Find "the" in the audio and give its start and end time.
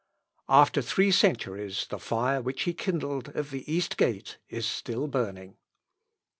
1.87-1.99, 3.51-3.71